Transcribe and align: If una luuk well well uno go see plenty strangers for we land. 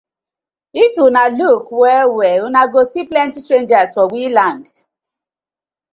If 0.83 0.93
una 1.07 1.21
luuk 1.39 1.65
well 1.83 2.09
well 2.19 2.41
uno 2.47 2.61
go 2.73 2.81
see 2.91 3.03
plenty 3.11 3.39
strangers 3.39 3.93
for 3.93 4.05
we 4.11 4.29
land. 4.37 4.67